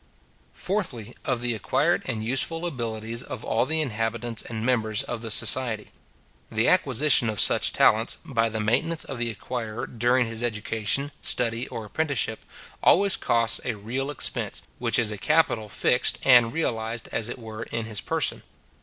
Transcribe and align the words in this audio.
Fourthly, 0.55 1.15
of 1.25 1.41
the 1.41 1.53
acquired 1.53 2.01
and 2.07 2.23
useful 2.25 2.65
abilities 2.65 3.21
of 3.21 3.45
all 3.45 3.67
the 3.67 3.81
inhabitants 3.81 4.41
and 4.41 4.65
members 4.65 5.03
of 5.03 5.21
the 5.21 5.29
society. 5.29 5.89
The 6.49 6.67
acquisition 6.67 7.29
of 7.29 7.39
such 7.39 7.71
talents, 7.71 8.17
by 8.25 8.49
the 8.49 8.59
maintenance 8.59 9.03
of 9.03 9.19
the 9.19 9.29
acquirer 9.31 9.85
during 9.85 10.25
his 10.25 10.41
education, 10.41 11.11
study, 11.21 11.67
or 11.67 11.85
apprenticeship, 11.85 12.43
always 12.81 13.15
costs 13.15 13.61
a 13.63 13.75
real 13.75 14.09
expense, 14.09 14.63
which 14.79 14.97
is 14.97 15.11
a 15.11 15.19
capital 15.19 15.69
fixed 15.69 16.17
and 16.23 16.51
realized, 16.51 17.07
as 17.11 17.29
it 17.29 17.37
were, 17.37 17.61
in 17.61 17.85
his 17.85 18.01
person. 18.01 18.41